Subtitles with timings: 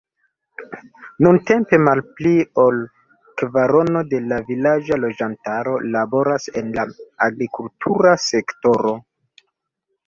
[1.25, 2.31] Nuntempe malpli
[2.63, 2.81] ol
[3.43, 6.89] kvarono de la vilaĝa loĝantaro laboras en la
[7.31, 8.99] agrikultura sektoro.